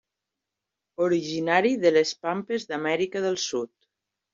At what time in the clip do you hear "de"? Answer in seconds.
1.85-1.95